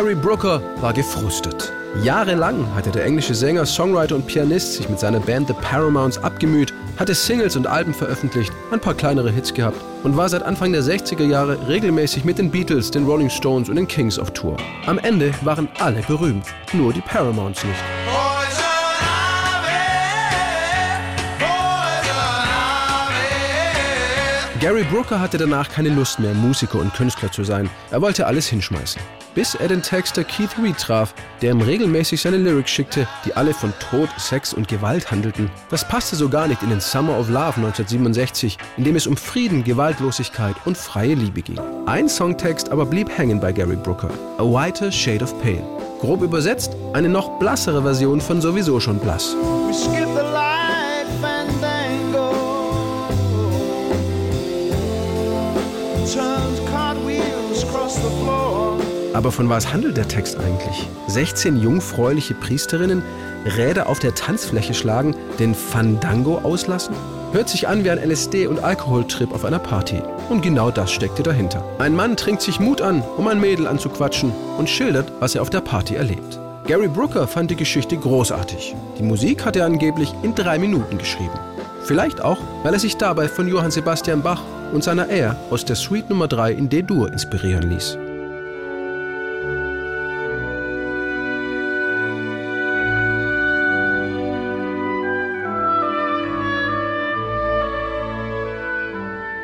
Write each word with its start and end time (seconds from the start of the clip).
Gary 0.00 0.14
Brooker 0.14 0.62
war 0.80 0.94
gefrustet. 0.94 1.74
Jahrelang 2.02 2.74
hatte 2.74 2.90
der 2.90 3.04
englische 3.04 3.34
Sänger, 3.34 3.66
Songwriter 3.66 4.14
und 4.14 4.26
Pianist 4.26 4.72
sich 4.72 4.88
mit 4.88 4.98
seiner 4.98 5.20
Band 5.20 5.48
The 5.48 5.52
Paramounts 5.52 6.16
abgemüht, 6.24 6.72
hatte 6.98 7.14
Singles 7.14 7.54
und 7.54 7.66
Alben 7.66 7.92
veröffentlicht, 7.92 8.50
ein 8.70 8.80
paar 8.80 8.94
kleinere 8.94 9.30
Hits 9.30 9.52
gehabt 9.52 9.76
und 10.02 10.16
war 10.16 10.30
seit 10.30 10.42
Anfang 10.42 10.72
der 10.72 10.80
60er 10.80 11.26
Jahre 11.26 11.68
regelmäßig 11.68 12.24
mit 12.24 12.38
den 12.38 12.50
Beatles, 12.50 12.90
den 12.90 13.04
Rolling 13.04 13.28
Stones 13.28 13.68
und 13.68 13.76
den 13.76 13.86
Kings 13.86 14.18
auf 14.18 14.30
Tour. 14.30 14.56
Am 14.86 14.98
Ende 14.98 15.34
waren 15.42 15.68
alle 15.80 16.00
berühmt, 16.00 16.46
nur 16.72 16.94
die 16.94 17.02
Paramounts 17.02 17.62
nicht. 17.62 17.84
Gary 24.60 24.84
Brooker 24.84 25.20
hatte 25.20 25.36
danach 25.36 25.68
keine 25.68 25.90
Lust 25.90 26.18
mehr, 26.20 26.32
Musiker 26.32 26.78
und 26.78 26.94
Künstler 26.94 27.30
zu 27.30 27.44
sein. 27.44 27.68
Er 27.90 28.00
wollte 28.00 28.26
alles 28.26 28.46
hinschmeißen. 28.46 29.19
Bis 29.34 29.54
er 29.54 29.68
den 29.68 29.82
Texter 29.82 30.24
Keith 30.24 30.50
Reed 30.62 30.78
traf, 30.78 31.14
der 31.40 31.52
ihm 31.52 31.60
regelmäßig 31.60 32.20
seine 32.20 32.36
Lyrics 32.36 32.70
schickte, 32.70 33.06
die 33.24 33.34
alle 33.34 33.54
von 33.54 33.72
Tod, 33.78 34.08
Sex 34.18 34.52
und 34.52 34.68
Gewalt 34.68 35.10
handelten. 35.10 35.50
Das 35.70 35.86
passte 35.86 36.16
so 36.16 36.28
gar 36.28 36.48
nicht 36.48 36.62
in 36.62 36.70
den 36.70 36.80
Summer 36.80 37.18
of 37.18 37.28
Love 37.28 37.56
1967, 37.56 38.58
in 38.76 38.84
dem 38.84 38.96
es 38.96 39.06
um 39.06 39.16
Frieden, 39.16 39.62
Gewaltlosigkeit 39.64 40.56
und 40.64 40.76
freie 40.76 41.14
Liebe 41.14 41.42
ging. 41.42 41.58
Ein 41.86 42.08
Songtext 42.08 42.70
aber 42.70 42.86
blieb 42.86 43.16
hängen 43.16 43.40
bei 43.40 43.52
Gary 43.52 43.76
Brooker. 43.76 44.10
A 44.38 44.42
Whiter 44.42 44.90
Shade 44.90 45.24
of 45.24 45.40
Pale. 45.42 45.62
Grob 46.00 46.22
übersetzt, 46.22 46.76
eine 46.94 47.08
noch 47.08 47.38
blassere 47.38 47.82
Version 47.82 48.20
von 48.20 48.40
sowieso 48.40 48.80
schon 48.80 48.98
blass. 48.98 49.36
Aber 59.12 59.32
von 59.32 59.48
was 59.48 59.72
handelt 59.72 59.96
der 59.96 60.08
Text 60.08 60.38
eigentlich? 60.38 60.88
16 61.08 61.60
jungfräuliche 61.60 62.34
Priesterinnen 62.34 63.02
Räder 63.56 63.88
auf 63.88 63.98
der 63.98 64.14
Tanzfläche 64.14 64.74
schlagen, 64.74 65.14
den 65.38 65.54
Fandango 65.54 66.38
auslassen? 66.38 66.94
Hört 67.32 67.48
sich 67.48 67.68
an 67.68 67.84
wie 67.84 67.90
ein 67.90 67.98
LSD- 67.98 68.46
und 68.46 68.62
Alkoholtrip 68.62 69.32
auf 69.32 69.44
einer 69.44 69.58
Party. 69.58 70.02
Und 70.28 70.42
genau 70.42 70.70
das 70.70 70.92
steckte 70.92 71.22
dahinter. 71.22 71.64
Ein 71.78 71.94
Mann 71.94 72.16
trinkt 72.16 72.42
sich 72.42 72.60
Mut 72.60 72.82
an, 72.82 73.02
um 73.16 73.28
ein 73.28 73.40
Mädel 73.40 73.66
anzuquatschen 73.66 74.32
und 74.58 74.68
schildert, 74.68 75.10
was 75.20 75.34
er 75.34 75.42
auf 75.42 75.50
der 75.50 75.60
Party 75.60 75.94
erlebt. 75.94 76.38
Gary 76.66 76.88
Brooker 76.88 77.26
fand 77.26 77.50
die 77.50 77.56
Geschichte 77.56 77.96
großartig. 77.96 78.74
Die 78.98 79.02
Musik 79.02 79.44
hat 79.44 79.56
er 79.56 79.64
angeblich 79.64 80.12
in 80.22 80.34
drei 80.34 80.58
Minuten 80.58 80.98
geschrieben. 80.98 81.38
Vielleicht 81.84 82.20
auch, 82.20 82.38
weil 82.62 82.74
er 82.74 82.80
sich 82.80 82.96
dabei 82.96 83.26
von 83.26 83.48
Johann 83.48 83.70
Sebastian 83.70 84.22
Bach 84.22 84.42
und 84.72 84.84
seiner 84.84 85.08
Air 85.08 85.36
aus 85.50 85.64
der 85.64 85.76
Suite 85.76 86.10
Nummer 86.10 86.28
3 86.28 86.52
in 86.52 86.68
D-Dur 86.68 87.12
inspirieren 87.12 87.70
ließ. 87.70 87.96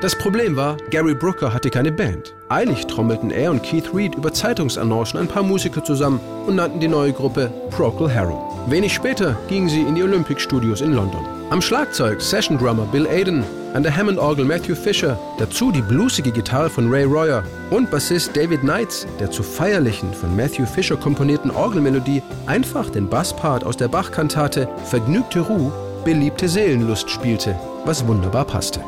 Das 0.00 0.14
Problem 0.14 0.54
war, 0.54 0.76
Gary 0.90 1.12
Brooker 1.12 1.52
hatte 1.52 1.70
keine 1.70 1.90
Band. 1.90 2.32
Eilig 2.48 2.86
trommelten 2.86 3.32
er 3.32 3.50
und 3.50 3.64
Keith 3.64 3.92
Reed 3.92 4.14
über 4.14 4.32
Zeitungsannoncen 4.32 5.18
ein 5.18 5.26
paar 5.26 5.42
Musiker 5.42 5.82
zusammen 5.82 6.20
und 6.46 6.54
nannten 6.54 6.78
die 6.78 6.86
neue 6.86 7.12
Gruppe 7.12 7.50
Procol 7.70 8.14
Harum. 8.14 8.38
Wenig 8.68 8.94
später 8.94 9.36
gingen 9.48 9.68
sie 9.68 9.82
in 9.82 9.96
die 9.96 10.04
Olympic 10.04 10.40
Studios 10.40 10.82
in 10.82 10.92
London. 10.92 11.26
Am 11.50 11.60
Schlagzeug 11.60 12.20
Session 12.20 12.58
Drummer 12.58 12.86
Bill 12.86 13.08
Aden, 13.08 13.42
an 13.74 13.82
der 13.82 13.96
Hammond-Orgel 13.96 14.44
Matthew 14.44 14.76
Fisher, 14.76 15.18
dazu 15.36 15.72
die 15.72 15.82
bluesige 15.82 16.30
Gitarre 16.30 16.70
von 16.70 16.88
Ray 16.92 17.02
Royer 17.02 17.42
und 17.70 17.90
Bassist 17.90 18.36
David 18.36 18.60
Knights, 18.60 19.04
der 19.18 19.32
zur 19.32 19.44
feierlichen, 19.44 20.14
von 20.14 20.36
Matthew 20.36 20.66
Fisher 20.66 20.96
komponierten 20.96 21.50
Orgelmelodie 21.50 22.22
einfach 22.46 22.88
den 22.88 23.08
Basspart 23.08 23.64
aus 23.64 23.76
der 23.76 23.88
Bach-Kantate 23.88 24.68
Vergnügte 24.84 25.40
Ruhe, 25.40 25.72
beliebte 26.04 26.48
Seelenlust 26.48 27.10
spielte, 27.10 27.58
was 27.84 28.06
wunderbar 28.06 28.44
passte. 28.44 28.80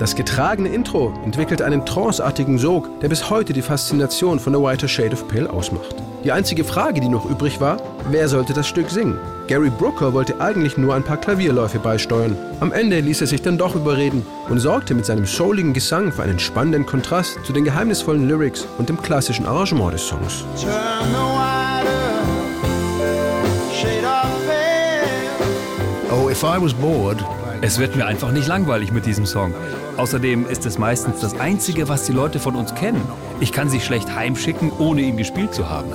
Das 0.00 0.16
getragene 0.16 0.70
Intro 0.70 1.12
entwickelt 1.26 1.60
einen 1.60 1.84
tranceartigen 1.84 2.56
Sog, 2.56 2.88
der 3.00 3.10
bis 3.10 3.28
heute 3.28 3.52
die 3.52 3.60
Faszination 3.60 4.40
von 4.40 4.54
The 4.54 4.58
Whiter 4.58 4.88
Shade 4.88 5.12
of 5.12 5.28
Pale 5.28 5.50
ausmacht. 5.50 5.94
Die 6.24 6.32
einzige 6.32 6.64
Frage, 6.64 7.02
die 7.02 7.08
noch 7.10 7.28
übrig 7.28 7.60
war, 7.60 7.76
wer 8.08 8.26
sollte 8.26 8.54
das 8.54 8.66
Stück 8.66 8.88
singen? 8.88 9.18
Gary 9.46 9.68
Brooker 9.68 10.14
wollte 10.14 10.40
eigentlich 10.40 10.78
nur 10.78 10.94
ein 10.94 11.02
paar 11.02 11.18
Klavierläufe 11.18 11.78
beisteuern. 11.78 12.34
Am 12.60 12.72
Ende 12.72 13.00
ließ 13.00 13.20
er 13.20 13.26
sich 13.26 13.42
dann 13.42 13.58
doch 13.58 13.74
überreden 13.74 14.24
und 14.48 14.58
sorgte 14.58 14.94
mit 14.94 15.04
seinem 15.04 15.26
souligen 15.26 15.74
Gesang 15.74 16.12
für 16.12 16.22
einen 16.22 16.38
spannenden 16.38 16.86
Kontrast 16.86 17.38
zu 17.44 17.52
den 17.52 17.64
geheimnisvollen 17.64 18.26
Lyrics 18.26 18.66
und 18.78 18.88
dem 18.88 19.02
klassischen 19.02 19.44
Arrangement 19.44 19.92
des 19.92 20.08
Songs. 20.08 20.46
Oh, 26.10 26.30
if 26.30 26.42
I 26.42 26.58
was 26.58 26.72
bored, 26.72 27.22
es 27.62 27.78
wird 27.78 27.94
mir 27.94 28.06
einfach 28.06 28.32
nicht 28.32 28.48
langweilig 28.48 28.90
mit 28.90 29.04
diesem 29.04 29.26
Song. 29.26 29.52
Außerdem 29.98 30.46
ist 30.46 30.64
es 30.64 30.78
meistens 30.78 31.20
das 31.20 31.38
Einzige, 31.38 31.88
was 31.88 32.04
die 32.04 32.12
Leute 32.12 32.38
von 32.38 32.56
uns 32.56 32.74
kennen. 32.74 33.02
Ich 33.40 33.52
kann 33.52 33.68
sie 33.68 33.80
schlecht 33.80 34.14
heimschicken, 34.14 34.72
ohne 34.78 35.02
ihn 35.02 35.18
gespielt 35.18 35.52
zu 35.52 35.68
haben. 35.68 35.90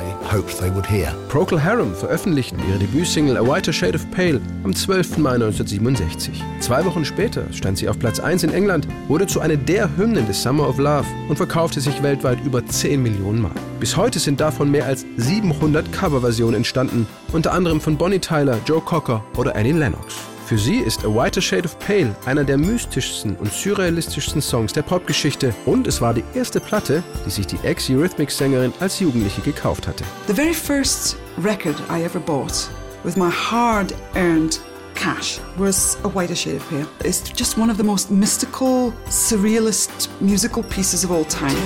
Procol 1.30 1.64
Harum 1.64 1.96
veröffentlichten 1.96 2.60
ihre 2.70 2.78
Debütsingle 2.78 3.38
A 3.38 3.42
Whiter 3.42 3.74
Shade 3.74 3.96
of 3.96 4.10
Pale 4.12 4.42
am 4.64 4.76
12. 4.76 5.18
Mai 5.18 5.34
1967. 5.34 6.44
Zwei 6.60 6.86
Wochen 6.86 7.04
später 7.04 7.52
stand 7.52 7.80
sie 7.80 7.90
auf 7.90 7.98
Platz 7.98 8.20
1 8.20 8.44
in 8.44 8.54
England, 8.54 8.88
wurde 9.08 9.26
zu 9.26 9.40
einer 9.40 9.58
der 9.58 9.90
Hymnen 9.98 10.28
des 10.28 10.44
Summer 10.44 10.70
of 10.70 10.78
Love 10.78 11.06
und 11.30 11.38
verkaufte 11.38 11.82
sich 11.82 12.04
weltweit 12.04 12.38
über 12.46 12.64
10 12.66 13.02
Millionen 13.02 13.42
Mal. 13.42 13.52
Bis 13.80 13.98
heute 13.98 14.20
sind 14.20 14.40
davon 14.40 14.70
mehr 14.70 14.86
als 14.86 15.06
700 15.18 15.92
Coverversionen 15.92 16.56
entstanden, 16.56 17.08
unter 17.34 17.54
anderem 17.54 17.82
von 17.82 17.98
Bonnie 17.98 18.20
Tyler, 18.20 18.60
Joe 18.68 18.82
Cocker 18.82 19.24
oder 19.36 19.56
Annie 19.56 19.74
Lennox. 19.74 20.16
Für 20.46 20.60
sie 20.60 20.76
ist 20.76 21.04
A 21.04 21.08
Whiter 21.08 21.42
Shade 21.42 21.66
of 21.66 21.80
Pale 21.80 22.16
einer 22.28 22.44
der 22.44 22.60
mystischsten 22.60 23.36
und 23.38 23.52
surrealistischsten 23.52 24.44
Songs 24.44 24.74
der 24.74 24.84
Popgeschichte 24.84 25.56
und 25.66 25.88
es 25.88 26.02
war 26.02 26.14
die 26.14 26.24
erste 26.36 26.60
Platte, 26.60 27.04
die 27.26 27.32
sich 27.32 27.48
die 27.48 27.58
Ex-Eurythmics-Sängerin 27.64 28.72
als 28.80 29.00
Jugendliche 29.00 29.42
gekauft 29.42 29.88
hatte. 29.88 30.04
The 30.28 30.34
very 30.34 30.54
first 30.54 31.18
record 31.44 31.76
I 31.90 32.04
ever 32.04 32.20
bought 32.20 32.70
with 33.04 33.18
my 33.18 33.32
hard-earned 33.32 34.60
cash 34.94 35.40
was 35.58 35.98
A 36.04 36.10
Whiter 36.14 36.36
Shade 36.36 36.58
of 36.58 36.70
Pale. 36.70 36.86
It's 37.04 37.24
just 37.36 37.58
one 37.58 37.72
of 37.72 37.78
the 37.78 37.84
most 37.84 38.12
mystical, 38.12 38.94
surrealist 39.10 40.10
musical 40.22 40.62
pieces 40.62 41.04
of 41.04 41.10
all 41.10 41.26
time. 41.26 41.58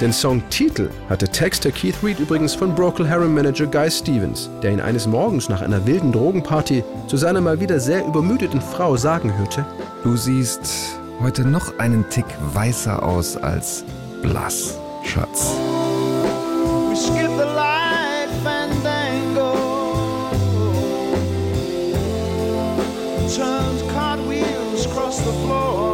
Den 0.00 0.12
Songtitel 0.12 0.90
hatte 1.08 1.28
Texter 1.28 1.70
Keith 1.70 1.94
Reed 2.02 2.18
übrigens 2.18 2.54
von 2.54 2.74
Procol 2.74 3.08
Harum 3.08 3.32
Manager 3.32 3.66
Guy 3.66 3.88
Stevens, 3.90 4.50
der 4.62 4.72
ihn 4.72 4.80
eines 4.80 5.06
Morgens 5.06 5.48
nach 5.48 5.62
einer 5.62 5.86
wilden 5.86 6.10
Drogenparty 6.10 6.82
zu 7.06 7.16
seiner 7.16 7.40
mal 7.40 7.60
wieder 7.60 7.78
sehr 7.78 8.04
übermüdeten 8.04 8.60
Frau 8.60 8.96
sagen 8.96 9.36
hörte: 9.38 9.64
Du 10.02 10.16
siehst 10.16 10.98
heute 11.20 11.42
noch 11.42 11.78
einen 11.78 12.08
Tick 12.10 12.26
weißer 12.52 13.02
aus 13.02 13.36
als 13.36 13.84
blass, 14.20 14.78
Schatz. 15.04 15.54
Turns 23.36 23.82
cartwheels 23.92 24.86
across 24.86 25.16
the 25.18 25.32
floor. 25.44 25.93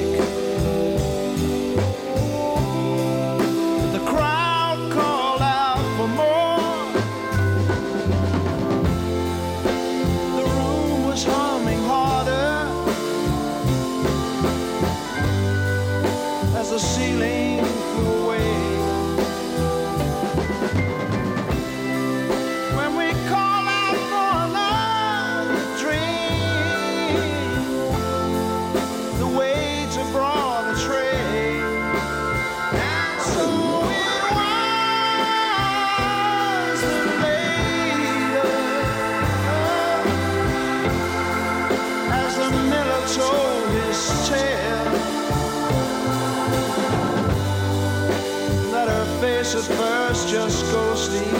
First 49.67 50.29
just 50.29 50.63
go 50.71 50.95
sleep. 50.95 51.31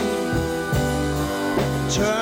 Turn 1.90 2.21